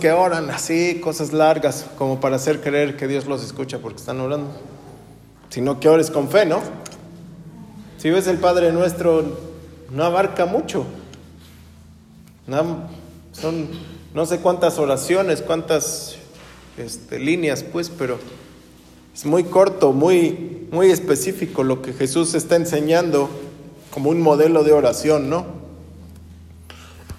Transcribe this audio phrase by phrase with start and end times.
[0.00, 4.20] que oran así, cosas largas, como para hacer creer que Dios los escucha porque están
[4.20, 4.50] orando,
[5.50, 6.60] sino que ores con fe, ¿no?
[7.98, 9.36] Si ves el Padre nuestro,
[9.90, 10.86] no abarca mucho.
[13.32, 13.68] Son
[14.14, 16.16] no sé cuántas oraciones, cuántas
[16.76, 18.18] este, líneas, pues, pero
[19.14, 23.30] es muy corto, muy, muy específico lo que Jesús está enseñando
[23.90, 25.46] como un modelo de oración, ¿no?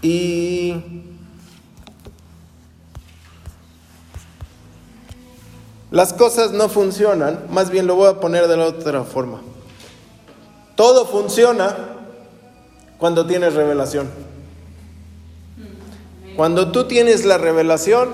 [0.01, 1.10] Y
[5.91, 9.41] las cosas no funcionan, más bien lo voy a poner de la otra forma.
[10.75, 11.75] Todo funciona
[12.97, 14.09] cuando tienes revelación.
[16.37, 18.09] Cuando tú tienes la revelación,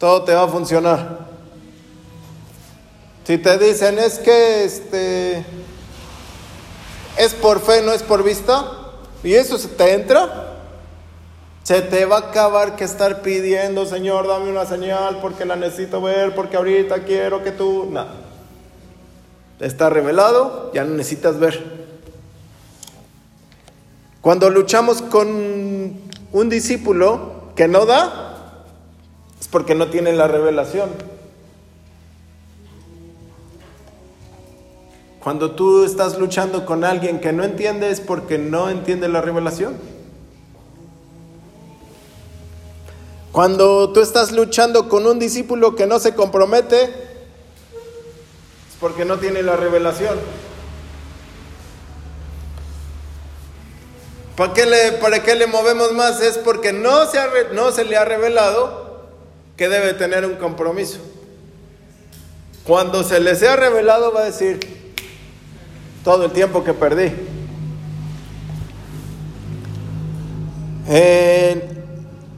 [0.00, 1.26] todo te va a funcionar.
[3.24, 5.46] Si te dicen es que este
[7.16, 8.72] es por fe, no es por vista,
[9.22, 10.55] y eso se te entra,
[11.66, 16.00] se te va a acabar que estar pidiendo, Señor, dame una señal porque la necesito
[16.00, 17.88] ver, porque ahorita quiero que tú.
[17.90, 18.06] No.
[19.58, 21.60] Está revelado, ya no necesitas ver.
[24.20, 25.98] Cuando luchamos con
[26.30, 28.62] un discípulo que no da,
[29.40, 30.90] es porque no tiene la revelación.
[35.18, 39.95] Cuando tú estás luchando con alguien que no entiende es porque no entiende la revelación.
[43.36, 46.90] Cuando tú estás luchando con un discípulo que no se compromete, es
[48.80, 50.18] porque no tiene la revelación.
[54.38, 56.22] ¿Para qué le, para qué le movemos más?
[56.22, 57.18] Es porque no se,
[57.52, 59.04] no se le ha revelado
[59.58, 60.96] que debe tener un compromiso.
[62.64, 64.94] Cuando se le sea revelado va a decir,
[66.02, 67.12] todo el tiempo que perdí.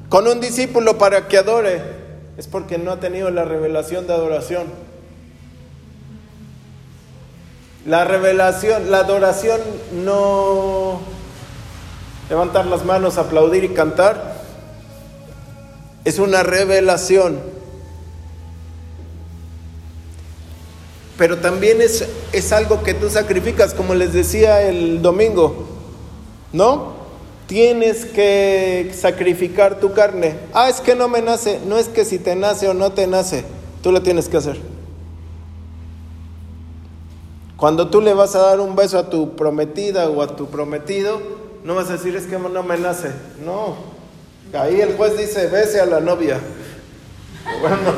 [0.09, 1.83] Con un discípulo para que adore,
[2.37, 4.67] es porque no ha tenido la revelación de adoración.
[7.87, 9.61] La revelación, la adoración
[9.93, 11.01] no
[12.29, 14.35] levantar las manos, aplaudir y cantar,
[16.05, 17.59] es una revelación.
[21.19, 25.67] pero también es, es algo que tú sacrificas, como les decía el domingo,
[26.53, 26.98] ¿no?
[27.49, 30.37] Tienes que sacrificar tu carne.
[30.53, 31.59] Ah, es que no me nace.
[31.67, 33.43] No es que si te nace o no te nace,
[33.83, 34.61] tú lo tienes que hacer.
[37.57, 41.23] Cuando tú le vas a dar un beso a tu prometida o a tu prometido,
[41.65, 43.13] no vas a decir es que no me nace.
[43.43, 43.77] No.
[44.53, 46.39] Ahí el juez dice, bese a la novia.
[47.63, 47.95] Bueno,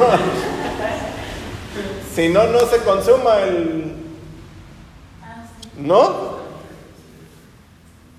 [2.15, 3.95] si no, no se consuma el...
[5.77, 6.37] ¿No?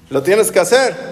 [0.10, 1.11] Lo tienes que hacer.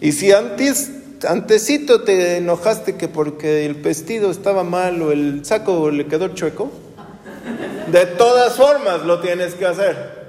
[0.00, 0.90] Y si antes,
[1.28, 6.70] antesito te enojaste que porque el vestido estaba mal o el saco le quedó chueco,
[7.88, 10.20] de todas formas lo tienes que hacer.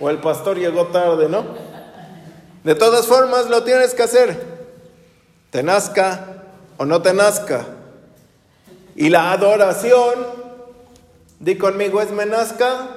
[0.00, 1.44] O el pastor llegó tarde, ¿no?
[2.64, 4.56] De todas formas lo tienes que hacer.
[5.50, 6.42] Te nazca
[6.76, 7.64] o no te nazca.
[8.94, 10.14] Y la adoración,
[11.38, 12.88] di conmigo, es me nazca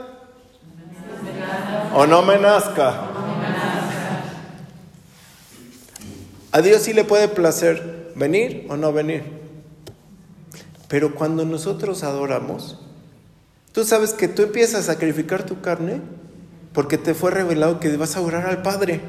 [1.93, 3.08] o no me nazca.
[6.51, 9.23] A Dios sí le puede placer venir o no venir.
[10.87, 12.79] Pero cuando nosotros adoramos,
[13.71, 16.01] tú sabes que tú empiezas a sacrificar tu carne
[16.73, 19.01] porque te fue revelado que vas a orar al Padre,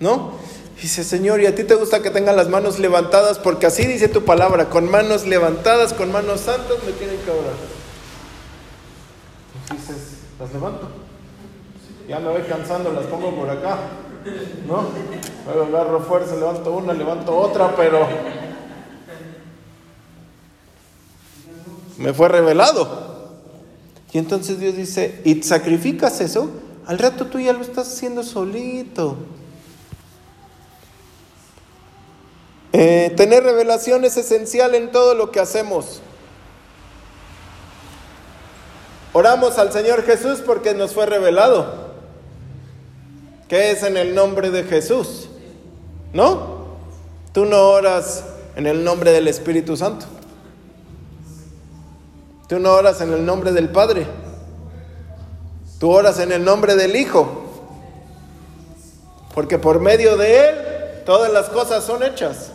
[0.00, 0.34] ¿no?
[0.80, 3.38] Dice, Señor, ¿y a ti te gusta que tengan las manos levantadas?
[3.38, 7.54] Porque así dice tu palabra, con manos levantadas, con manos santas me tienen que orar.
[9.72, 10.88] Dices, las levanto.
[12.08, 13.78] Ya me voy cansando, las pongo por acá.
[14.66, 14.84] ¿No?
[15.46, 18.06] Luego agarro fuerza, levanto una, levanto otra, pero
[21.98, 23.16] me fue revelado.
[24.12, 26.50] Y entonces Dios dice, ¿y sacrificas eso?
[26.86, 29.16] Al rato tú ya lo estás haciendo solito.
[32.72, 36.00] Eh, tener revelación es esencial en todo lo que hacemos.
[39.12, 41.85] Oramos al Señor Jesús porque nos fue revelado.
[43.48, 45.28] ¿Qué es en el nombre de Jesús?
[46.12, 46.66] ¿No?
[47.32, 48.24] Tú no oras
[48.56, 50.06] en el nombre del Espíritu Santo.
[52.48, 54.06] Tú no oras en el nombre del Padre.
[55.78, 57.44] Tú oras en el nombre del Hijo.
[59.34, 60.56] Porque por medio de Él
[61.04, 62.50] todas las cosas son hechas.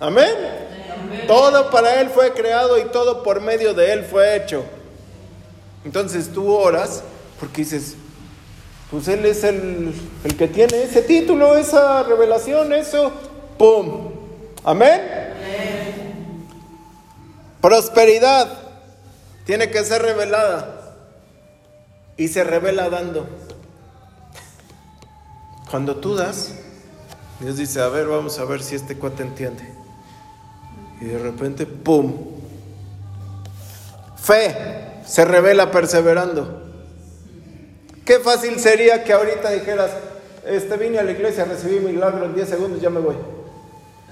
[0.00, 0.34] Amén.
[1.26, 4.64] Todo para Él fue creado y todo por medio de Él fue hecho.
[5.84, 7.02] Entonces tú oras
[7.38, 7.96] porque dices,
[8.90, 9.92] pues Él es el,
[10.24, 13.12] el que tiene ese título, esa revelación, eso.
[13.58, 14.10] ¡pum!
[14.64, 15.02] Amén.
[17.60, 18.48] Prosperidad
[19.44, 20.94] tiene que ser revelada
[22.16, 23.26] y se revela dando.
[25.70, 26.52] Cuando tú das,
[27.40, 29.64] Dios dice, a ver, vamos a ver si este cuate entiende.
[31.00, 32.14] Y de repente, ¡pum!
[34.16, 36.65] Fe se revela perseverando.
[38.06, 39.90] Qué fácil sería que ahorita dijeras,
[40.46, 43.16] este, vine a la iglesia, recibí milagro en 10 segundos, ya me voy.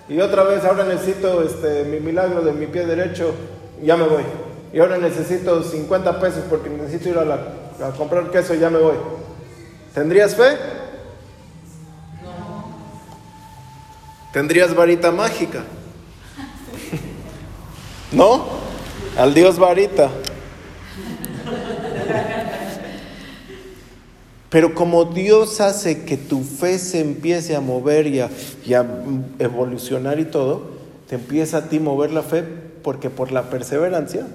[0.09, 3.33] Y otra vez, ahora necesito este, mi milagro de mi pie derecho,
[3.81, 4.25] ya me voy.
[4.73, 8.97] Y ahora necesito 50 pesos porque necesito ir a, a comprar queso, ya me voy.
[9.95, 10.59] ¿Tendrías fe?
[12.21, 12.65] No.
[14.33, 15.63] ¿Tendrías varita mágica?
[18.11, 18.45] ¿No?
[19.17, 20.11] Al Dios varita.
[24.55, 28.31] Pero como Dios hace que tu fe se empiece a mover y a,
[29.41, 30.63] evolucionar y todo,
[31.09, 32.45] te empieza a ti mover la fe
[32.85, 34.29] porque por la perseverancia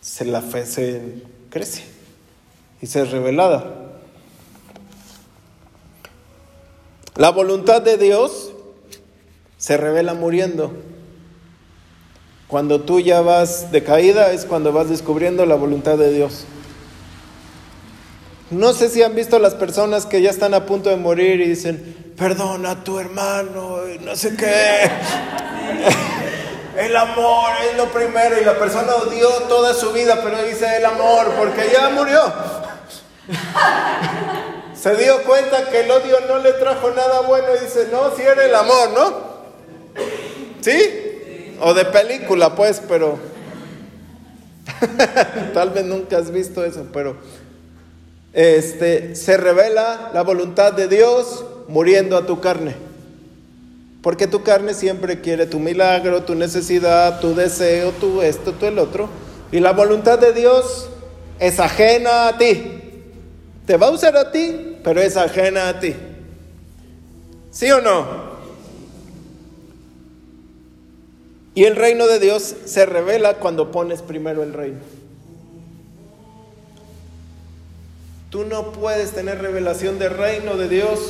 [0.00, 1.02] se, la fe se
[1.50, 1.82] crece
[2.80, 3.74] y se es revelada.
[7.16, 8.52] La voluntad de Dios
[9.58, 10.72] se revela muriendo.
[12.46, 16.46] Cuando tú ya vas de caída es cuando vas descubriendo la voluntad de Dios.
[18.50, 21.48] No sé si han visto las personas que ya están a punto de morir y
[21.48, 24.90] dicen, perdona a tu hermano, no sé qué.
[26.76, 30.84] El amor es lo primero y la persona odió toda su vida, pero dice el
[30.84, 32.20] amor porque ya murió.
[34.74, 38.20] Se dio cuenta que el odio no le trajo nada bueno y dice, no, si
[38.22, 39.14] era el amor, ¿no?
[40.60, 41.56] ¿Sí?
[41.60, 43.18] O de película, pues, pero...
[45.54, 47.16] Tal vez nunca has visto eso, pero
[48.36, 52.74] este, se revela la voluntad de Dios muriendo a tu carne.
[54.02, 58.78] Porque tu carne siempre quiere tu milagro, tu necesidad, tu deseo, tu esto, tu el
[58.78, 59.08] otro.
[59.50, 60.90] Y la voluntad de Dios
[61.40, 62.62] es ajena a ti.
[63.64, 65.94] Te va a usar a ti, pero es ajena a ti.
[67.50, 68.36] ¿Sí o no?
[71.54, 74.80] Y el reino de Dios se revela cuando pones primero el reino.
[78.36, 81.00] Tú no puedes tener revelación del reino de Dios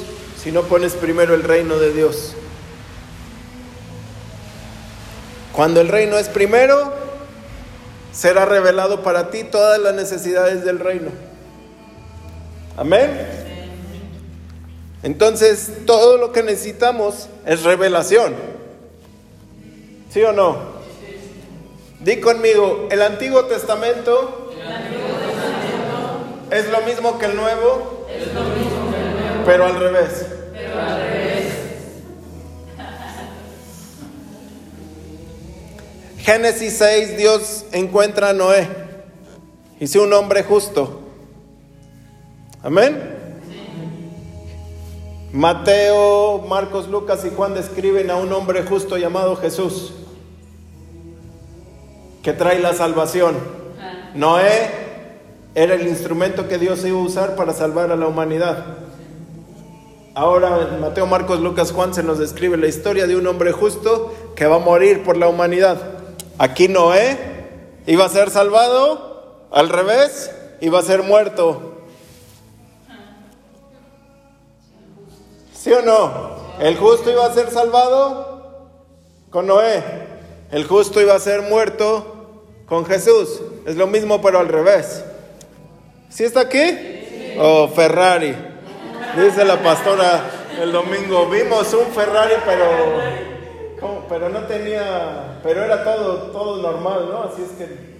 [0.40, 2.36] si no pones primero el reino de Dios.
[5.50, 6.92] Cuando el reino es primero,
[8.12, 11.10] será revelado para ti todas las necesidades del reino.
[12.76, 13.10] Amén.
[15.02, 18.36] Entonces, todo lo que necesitamos es revelación.
[20.12, 20.58] ¿Sí o no?
[21.98, 24.46] Di conmigo, el Antiguo Testamento
[26.50, 30.26] es lo mismo que el nuevo, es lo mismo que el nuevo pero al revés.
[30.52, 31.44] Pero al revés.
[36.18, 38.68] Génesis 6, Dios encuentra a Noé.
[39.78, 41.02] Y un hombre justo.
[42.62, 43.14] Amén.
[45.32, 49.92] Mateo, Marcos, Lucas y Juan describen a un hombre justo llamado Jesús,
[52.22, 53.36] que trae la salvación.
[54.14, 54.85] Noé
[55.56, 58.76] era el instrumento que Dios iba a usar para salvar a la humanidad.
[60.14, 64.46] Ahora Mateo, Marcos, Lucas, Juan se nos describe la historia de un hombre justo que
[64.46, 65.78] va a morir por la humanidad.
[66.36, 67.16] Aquí Noé
[67.86, 71.80] iba a ser salvado, al revés, iba a ser muerto.
[75.54, 76.36] ¿Sí o no?
[76.60, 78.68] El justo iba a ser salvado
[79.30, 79.82] con Noé.
[80.50, 83.40] El justo iba a ser muerto con Jesús.
[83.64, 85.02] Es lo mismo pero al revés.
[86.08, 87.36] ¿Sí está aquí?
[87.38, 88.34] Oh, Ferrari.
[89.16, 90.24] Dice la pastora
[90.60, 92.98] el domingo, vimos un Ferrari, pero,
[94.08, 97.24] pero no tenía, pero era todo, todo normal, ¿no?
[97.24, 97.96] Así es que...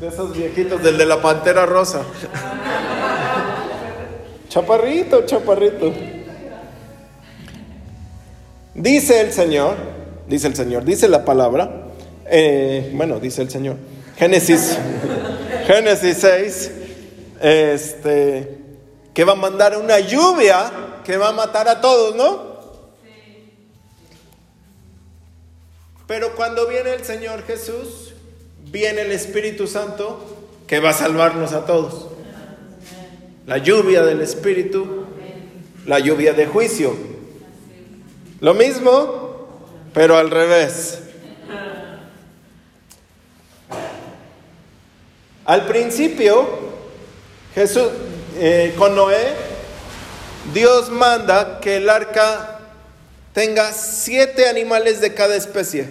[0.00, 2.02] De esos viejitos, del de la Pantera Rosa.
[4.48, 5.90] chaparrito, chaparrito.
[8.74, 9.76] Dice el Señor,
[10.28, 11.86] dice el Señor, dice la palabra,
[12.26, 13.76] eh, bueno, dice el Señor,
[14.18, 14.76] Génesis,
[15.66, 16.72] Génesis 6,
[17.40, 18.58] este,
[19.14, 20.70] que va a mandar una lluvia
[21.04, 22.56] que va a matar a todos, ¿no?
[26.06, 28.14] Pero cuando viene el Señor Jesús,
[28.70, 30.24] viene el Espíritu Santo
[30.66, 32.08] que va a salvarnos a todos.
[33.46, 35.06] La lluvia del Espíritu,
[35.86, 36.96] la lluvia de juicio.
[38.40, 39.48] Lo mismo,
[39.94, 41.00] pero al revés.
[45.44, 46.65] Al principio
[47.56, 47.88] Jesús,
[48.36, 49.32] eh, con Noé,
[50.52, 52.60] Dios manda que el arca
[53.32, 55.88] tenga siete animales de cada especie.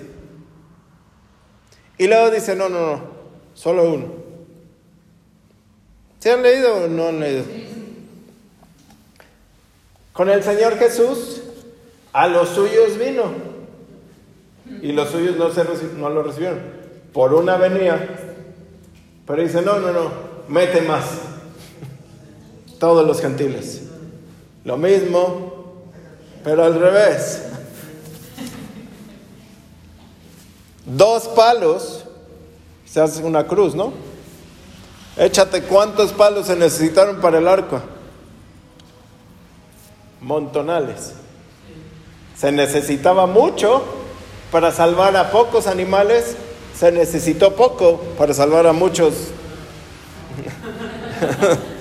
[1.98, 3.02] Y luego dice, no, no, no,
[3.56, 4.14] solo uno.
[6.20, 7.46] ¿Se han leído o no han leído?
[10.14, 11.42] Con el Señor Jesús,
[12.14, 13.34] a los suyos vino.
[14.84, 15.64] Y los suyos no, se
[15.98, 16.60] no lo recibieron.
[17.12, 18.08] Por una venía.
[19.26, 20.12] Pero dice, no, no, no,
[20.48, 21.06] mete más.
[22.80, 23.82] Todos los gentiles.
[24.64, 25.54] Lo mismo,
[26.44, 27.44] pero al revés.
[30.86, 32.06] Dos palos,
[32.86, 33.94] se hace una cruz, ¿no?
[35.18, 37.82] Échate cuántos palos se necesitaron para el arco.
[40.22, 41.14] Montonales.
[42.38, 43.84] Se necesitaba mucho
[44.52, 46.36] para salvar a pocos animales,
[46.78, 49.14] se necesitó poco para salvar a muchos.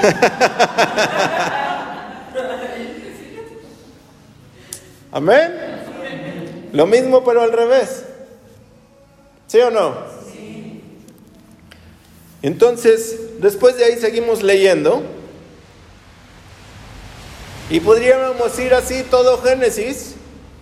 [5.12, 5.52] Amén.
[6.72, 8.04] Lo mismo pero al revés.
[9.46, 9.94] ¿Sí o no?
[10.32, 10.82] Sí.
[12.42, 15.02] Entonces, después de ahí seguimos leyendo.
[17.68, 20.14] Y podríamos ir así todo Génesis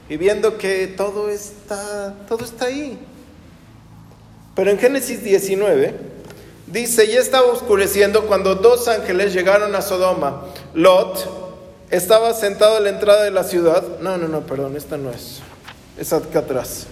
[0.08, 2.98] y viendo que todo está, todo está ahí.
[4.54, 6.17] Pero en Génesis 19
[6.72, 10.44] dice, ya estaba oscureciendo cuando dos ángeles llegaron a Sodoma.
[10.74, 11.26] Lot
[11.90, 13.82] estaba sentado a la entrada de la ciudad.
[14.00, 15.40] No, no, no, perdón, esta no es.
[15.98, 16.86] Es acá atrás.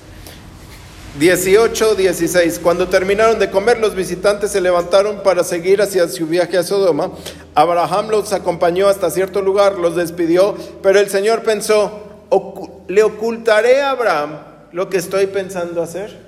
[1.19, 2.59] 18, 16.
[2.59, 7.11] Cuando terminaron de comer, los visitantes se levantaron para seguir hacia su viaje a Sodoma.
[7.55, 12.03] Abraham los acompañó hasta cierto lugar, los despidió, pero el Señor pensó,
[12.89, 14.39] ¿le ocultaré a Abraham
[14.73, 16.26] lo que estoy pensando hacer?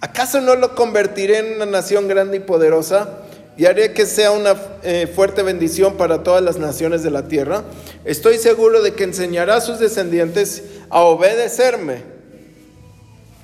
[0.00, 3.24] ¿Acaso no lo convertiré en una nación grande y poderosa?
[3.58, 7.64] y haré que sea una eh, fuerte bendición para todas las naciones de la tierra.
[8.04, 12.04] Estoy seguro de que enseñará a sus descendientes a obedecerme.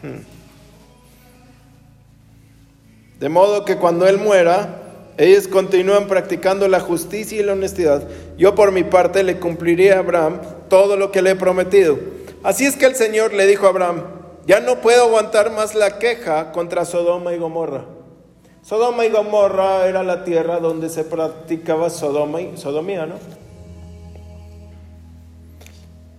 [0.02, 0.22] Hmm.
[3.18, 4.82] De modo que cuando Él muera,
[5.18, 8.06] ellos continúan practicando la justicia y la honestidad.
[8.38, 11.98] Yo por mi parte le cumpliré a Abraham todo lo que le he prometido.
[12.44, 14.04] Así es que el Señor le dijo a Abraham,
[14.46, 17.84] ya no puedo aguantar más la queja contra Sodoma y Gomorra.
[18.62, 23.16] Sodoma y Gomorra era la tierra donde se practicaba Sodoma y sodomía, ¿no?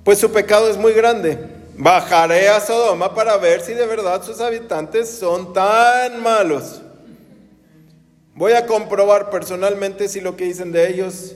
[0.03, 1.39] Pues su pecado es muy grande.
[1.77, 6.81] Bajaré a Sodoma para ver si de verdad sus habitantes son tan malos.
[8.35, 11.35] Voy a comprobar personalmente si lo que dicen de ellos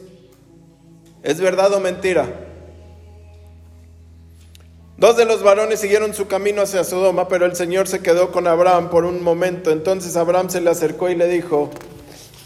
[1.23, 2.48] es verdad o mentira.
[4.99, 8.47] Dos de los varones siguieron su camino hacia Sodoma, pero el Señor se quedó con
[8.47, 9.71] Abraham por un momento.
[9.71, 11.69] Entonces Abraham se le acercó y le dijo,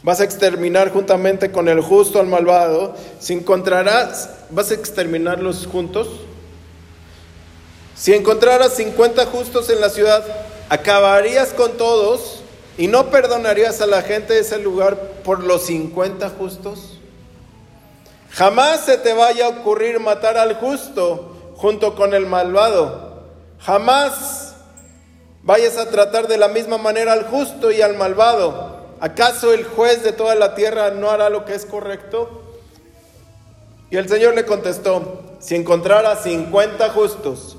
[0.03, 6.07] vas a exterminar juntamente con el justo al malvado, si encontrarás, vas a exterminarlos juntos.
[7.95, 10.23] Si encontraras 50 justos en la ciudad,
[10.69, 12.43] acabarías con todos
[12.77, 16.99] y no perdonarías a la gente de ese lugar por los 50 justos.
[18.29, 21.32] Jamás se te vaya a ocurrir matar al justo
[21.63, 23.23] junto con el malvado.
[23.59, 24.53] Jamás
[25.43, 28.83] vayas a tratar de la misma manera al justo y al malvado.
[28.99, 32.43] ¿Acaso el juez de toda la tierra no hará lo que es correcto?
[33.89, 37.55] Y el Señor le contestó, si encontrara 50 justos,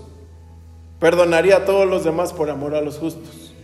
[1.01, 3.55] perdonaría a todos los demás por amor a los justos.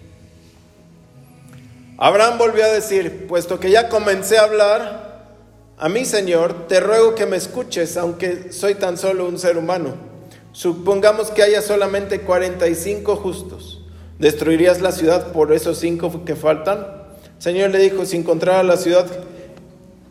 [1.99, 5.27] Abraham volvió a decir, puesto que ya comencé a hablar,
[5.77, 10.09] a mí Señor, te ruego que me escuches, aunque soy tan solo un ser humano.
[10.53, 13.81] Supongamos que haya solamente 45 justos.
[14.19, 16.87] ¿Destruirías la ciudad por esos cinco que faltan?
[17.37, 19.07] El Señor le dijo, si encontrara la ciudad,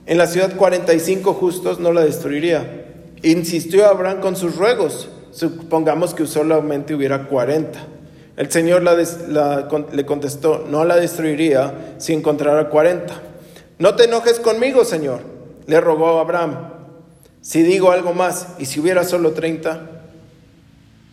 [0.06, 2.86] en la ciudad 45 justos, no la destruiría.
[3.22, 5.10] Insistió Abraham con sus ruegos.
[5.32, 7.80] Supongamos que solamente hubiera 40.
[8.38, 13.14] El Señor le contestó, no la destruiría si encontrara 40.
[13.78, 15.20] No te enojes conmigo, Señor,
[15.68, 16.70] le rogó Abraham.
[17.42, 19.99] Si digo algo más y si hubiera solo 30,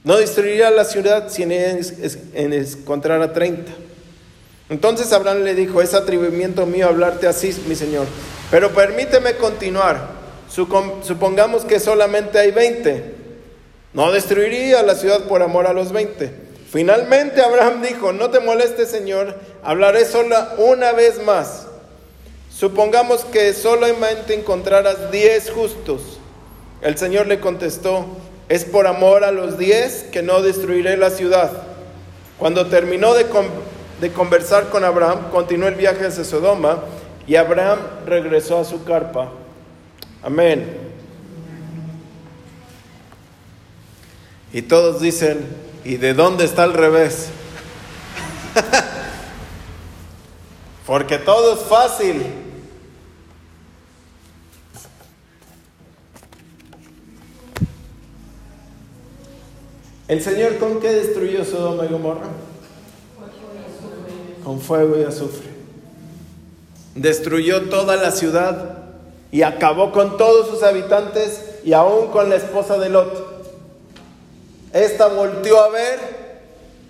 [0.06, 3.72] no destruiría la ciudad si en, encontrara 30.
[4.68, 8.06] Entonces Abraham le dijo, es atrevimiento mío hablarte así, mi señor,
[8.48, 10.10] pero permíteme continuar.
[10.48, 13.14] Supongamos que solamente hay 20.
[13.94, 16.30] No destruiría la ciudad por amor a los 20.
[16.70, 19.34] Finalmente Abraham dijo, no te molestes, Señor,
[19.64, 21.66] hablaré solo una vez más.
[22.48, 26.20] Supongamos que solamente encontraras 10 justos.
[26.80, 28.06] El Señor le contestó,
[28.48, 31.50] es por amor a los diez que no destruiré la ciudad.
[32.38, 33.26] Cuando terminó de,
[34.00, 36.80] de conversar con Abraham, continuó el viaje hacia Sodoma
[37.26, 39.32] y Abraham regresó a su carpa.
[40.22, 40.78] Amén.
[44.52, 45.46] Y todos dicen,
[45.84, 47.28] ¿y de dónde está el revés?
[50.86, 52.45] Porque todo es fácil.
[60.08, 62.28] ¿El Señor con qué destruyó Sodoma y Gomorra?
[64.44, 65.48] Con fuego y azufre.
[66.94, 68.78] Destruyó toda la ciudad
[69.32, 73.44] y acabó con todos sus habitantes y aún con la esposa de Lot.
[74.72, 75.98] Esta volteó a ver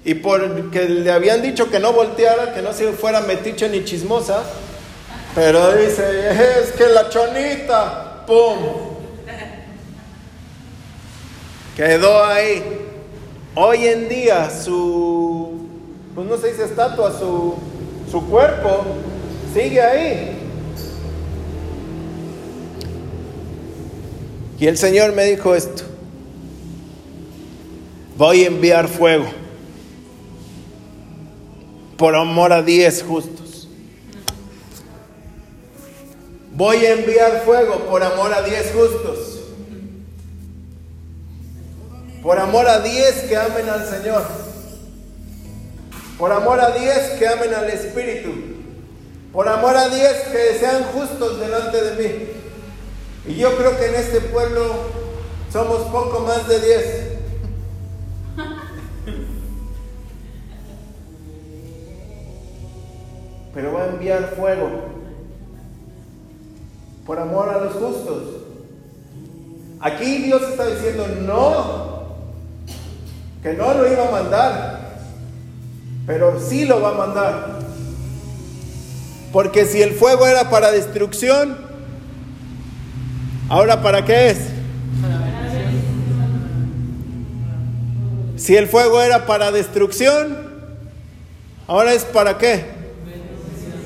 [0.04, 4.42] y porque le habían dicho que no volteara, que no se fuera metiche ni chismosa,
[5.34, 8.58] pero dice, es que la chonita, ¡pum!
[11.76, 12.85] Quedó ahí.
[13.58, 15.66] Hoy en día su,
[16.14, 17.54] pues no se dice estatua, su,
[18.10, 18.84] su cuerpo
[19.54, 20.38] sigue ahí.
[24.60, 25.84] Y el Señor me dijo esto,
[28.18, 29.24] voy a enviar fuego
[31.96, 33.68] por amor a diez justos.
[36.52, 39.35] Voy a enviar fuego por amor a diez justos.
[42.26, 44.24] Por amor a diez que amen al Señor.
[46.18, 48.32] Por amor a diez que amen al Espíritu.
[49.32, 52.24] Por amor a diez que sean justos delante de mí.
[53.28, 54.74] Y yo creo que en este pueblo
[55.52, 57.02] somos poco más de diez.
[63.54, 64.68] Pero va a enviar fuego
[67.06, 68.22] por amor a los justos.
[69.78, 71.95] Aquí Dios está diciendo, no,
[73.42, 74.80] que no lo iba a mandar,
[76.06, 77.58] pero sí lo va a mandar.
[79.32, 81.58] Porque si el fuego era para destrucción,
[83.48, 84.38] ahora para qué es?
[88.36, 90.36] Si el fuego era para destrucción,
[91.66, 92.64] ahora es para qué?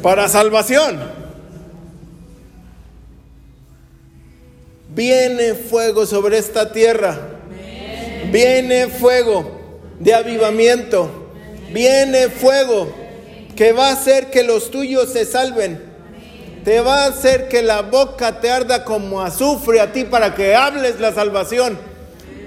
[0.03, 1.01] Para salvación.
[4.95, 7.30] Viene fuego sobre esta tierra
[8.31, 9.61] Viene fuego
[9.99, 11.11] de avivamiento.
[11.73, 12.93] Viene fuego
[13.57, 15.83] que va a hacer que los tuyos se salven.
[16.65, 20.55] Te va a hacer que la boca te arda como azufre a ti para que
[20.55, 21.79] hables la salvación.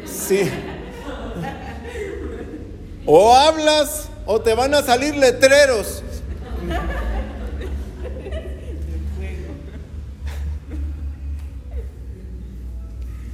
[0.06, 0.50] Sí.
[3.06, 6.04] O hablas o te van a salir letreros.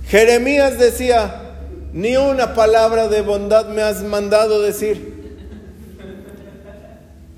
[0.07, 1.48] Jeremías decía,
[1.93, 5.19] ni una palabra de bondad me has mandado decir.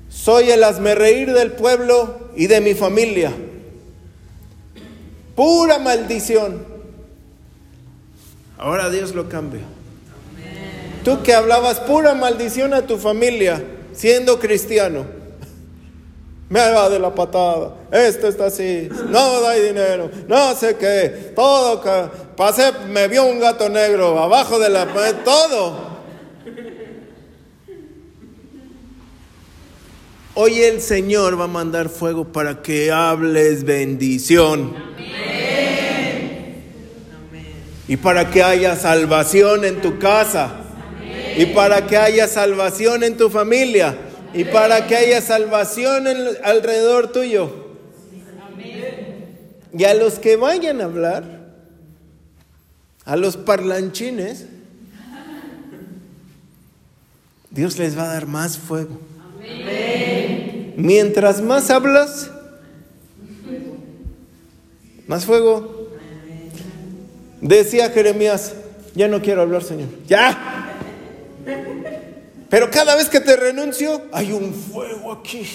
[0.08, 0.62] Soy el
[0.96, 3.32] reír del pueblo y de mi familia.
[5.34, 6.64] Pura maldición.
[8.58, 9.62] Ahora Dios lo cambia.
[11.04, 15.21] Tú que hablabas pura maldición a tu familia siendo cristiano.
[16.52, 17.76] Me va de la patada.
[17.90, 18.86] Esto está así.
[19.08, 20.10] No da dinero.
[20.28, 21.32] No sé qué.
[21.34, 21.82] Todo
[22.36, 24.86] Pasé, me vio un gato negro abajo de la...
[25.24, 26.02] Todo.
[30.34, 34.74] Hoy el Señor va a mandar fuego para que hables bendición.
[37.88, 40.50] Y para que haya salvación en tu casa.
[41.34, 43.96] Y para que haya salvación en tu familia.
[44.34, 46.06] Y para que haya salvación
[46.42, 47.62] alrededor tuyo.
[49.76, 51.24] Y a los que vayan a hablar,
[53.04, 54.46] a los parlanchines,
[57.50, 58.98] Dios les va a dar más fuego.
[60.76, 62.30] Mientras más hablas,
[65.06, 65.90] más fuego.
[67.40, 68.54] Decía Jeremías,
[68.94, 69.88] ya no quiero hablar, Señor.
[70.06, 70.70] Ya.
[72.52, 75.48] Pero cada vez que te renuncio, hay un fuego aquí.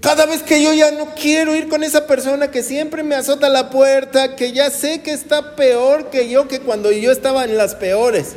[0.00, 3.48] Cada vez que yo ya no quiero ir con esa persona que siempre me azota
[3.48, 7.56] la puerta, que ya sé que está peor que yo que cuando yo estaba en
[7.56, 8.34] las peores.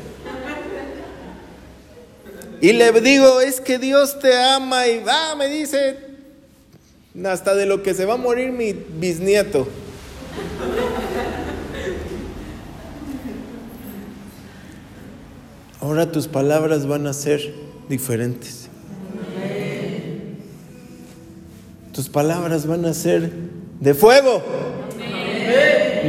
[2.62, 5.98] Y le digo, es que Dios te ama y va, me dice,
[7.26, 9.68] hasta de lo que se va a morir mi bisnieto.
[15.82, 17.54] Ahora tus palabras van a ser
[17.88, 18.70] diferentes.
[22.00, 23.30] tus palabras van a ser
[23.82, 24.42] de fuego.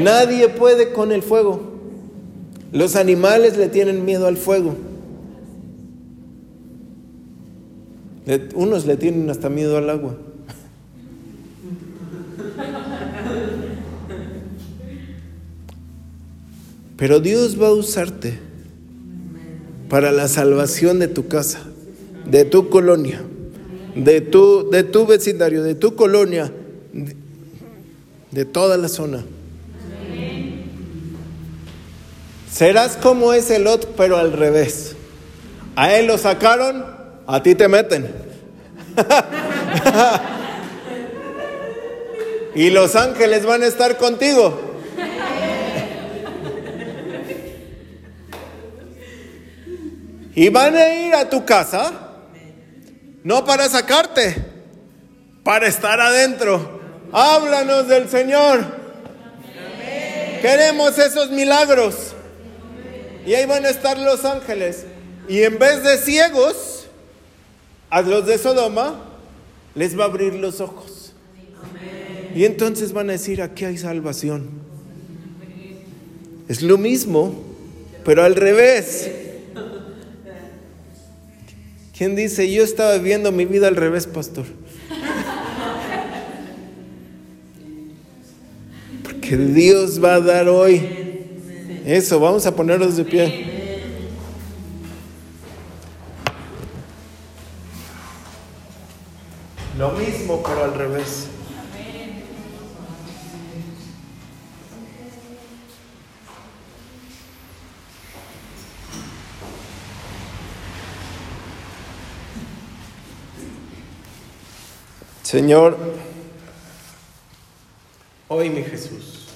[0.01, 1.81] Nadie puede con el fuego.
[2.71, 4.77] Los animales le tienen miedo al fuego.
[8.55, 10.17] Unos le tienen hasta miedo al agua.
[16.97, 18.50] Pero Dios va a usarte
[19.91, 21.59] para la salvación de tu casa,
[22.25, 23.23] de tu colonia,
[23.97, 26.53] de tu, de tu vecindario, de tu colonia,
[28.31, 29.25] de, toda la zona.
[32.51, 34.95] Serás como ese Lot, pero al revés.
[35.75, 36.85] A él lo sacaron,
[37.27, 38.09] a ti te meten.
[42.55, 44.70] y los ángeles van a estar contigo.
[50.35, 51.93] Y van a ir a tu casa,
[53.25, 54.37] no para sacarte,
[55.43, 56.81] para estar adentro.
[57.13, 58.65] Háblanos del Señor.
[60.41, 62.15] Queremos esos milagros.
[63.27, 64.87] Y ahí van a estar los ángeles.
[65.29, 66.87] Y en vez de ciegos,
[67.91, 69.05] a los de Sodoma
[69.75, 71.13] les va a abrir los ojos.
[72.35, 74.49] Y entonces van a decir, aquí hay salvación.
[76.49, 77.45] Es lo mismo,
[78.05, 79.11] pero al revés.
[82.01, 84.47] ¿Quién dice, yo estaba viviendo mi vida al revés, pastor?
[89.03, 90.81] Porque Dios va a dar hoy
[91.85, 93.45] eso, vamos a ponernos de pie.
[99.77, 101.29] Lo mismo, pero al revés.
[115.31, 115.79] Señor,
[118.27, 119.29] hoy mi Jesús,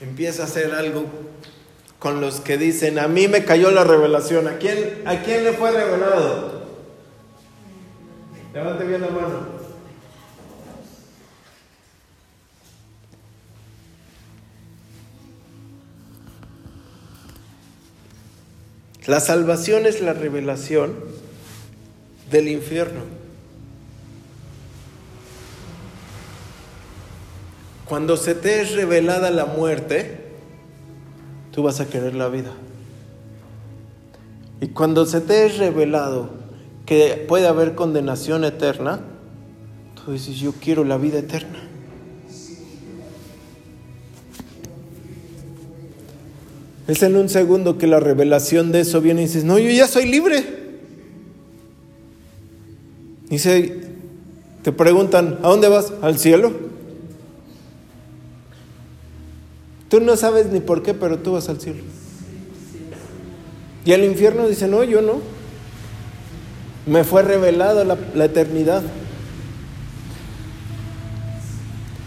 [0.00, 1.04] empieza a hacer algo
[2.00, 4.48] con los que dicen, a mí me cayó la revelación.
[4.48, 6.64] ¿A quién, a quién le fue revelado?
[8.52, 9.46] Levante bien la mano.
[19.06, 20.96] La salvación es la revelación
[22.32, 23.29] del infierno.
[27.90, 30.20] Cuando se te es revelada la muerte,
[31.50, 32.52] tú vas a querer la vida.
[34.60, 36.30] Y cuando se te es revelado
[36.86, 39.00] que puede haber condenación eterna,
[39.96, 41.68] tú dices, yo quiero la vida eterna.
[46.86, 49.88] Es en un segundo que la revelación de eso viene y dices, no, yo ya
[49.88, 50.44] soy libre.
[53.28, 53.80] Dice,
[54.62, 55.92] te preguntan, ¿a dónde vas?
[56.02, 56.69] Al cielo.
[59.90, 61.82] Tú no sabes ni por qué, pero tú vas al cielo.
[63.84, 65.20] Y al infierno dice, no, yo no.
[66.86, 68.82] Me fue revelada la, la eternidad.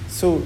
[0.10, 0.39] So,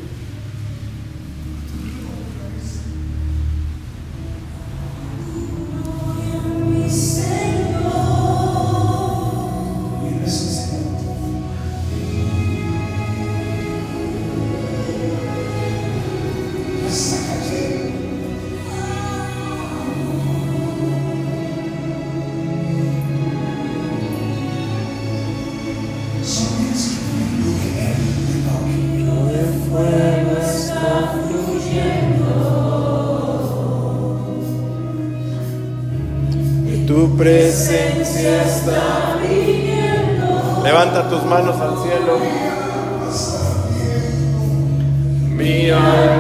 [37.18, 40.62] presencia está viniendo.
[40.64, 42.20] Levanta tus manos al cielo.
[45.36, 46.17] Mi alma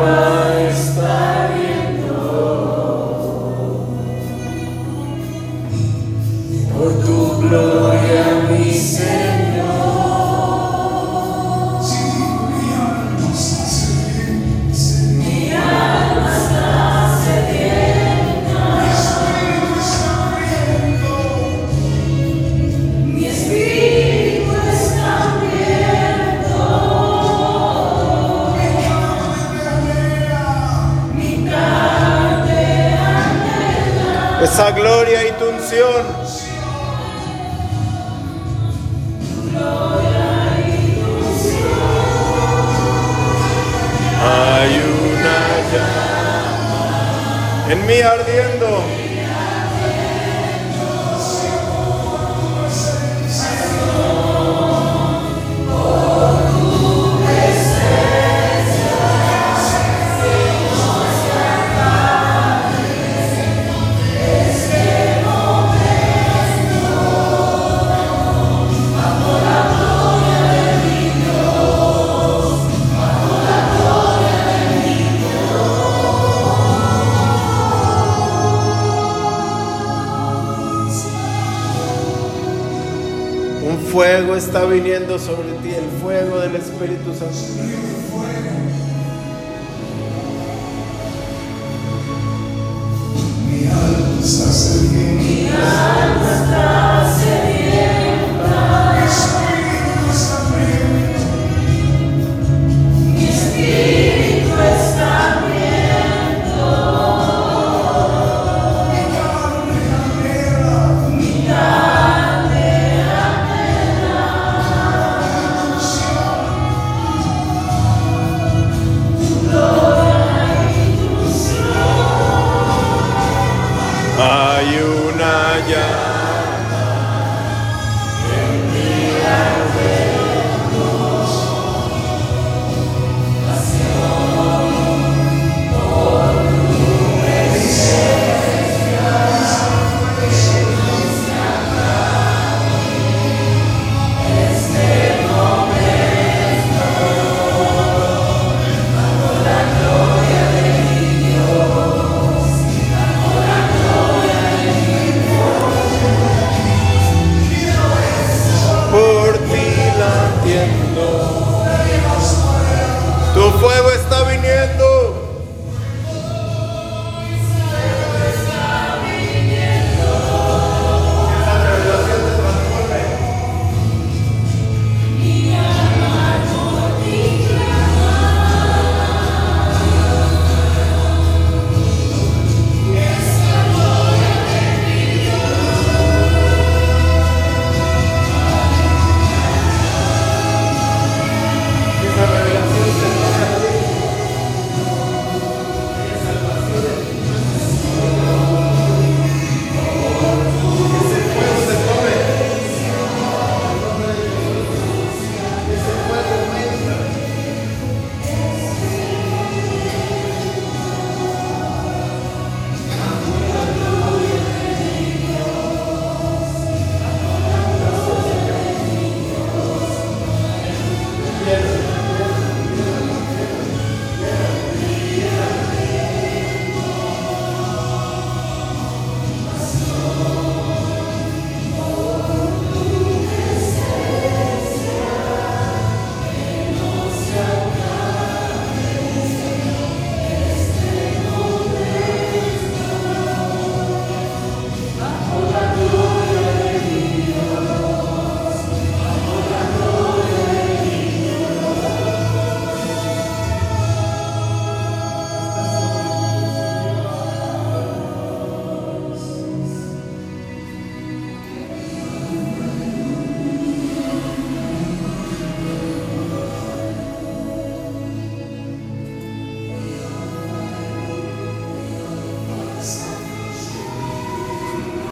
[84.37, 87.76] está viniendo sobre ti, el fuego del Espíritu Santo.